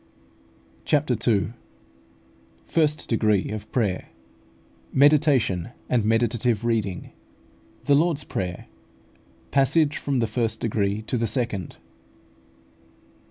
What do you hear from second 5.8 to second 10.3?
AND MEDITATIVE READING THE LORD'S PRAYER PASSAGE FROM THE